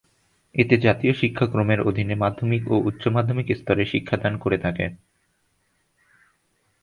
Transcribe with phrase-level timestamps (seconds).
[0.55, 4.85] এতে জাতীয় শিক্ষাক্রমের অধীনে মাধ্যমিক ও উচ্চ মাধ্যমিক স্তরে শিক্ষাদান করে থাকে।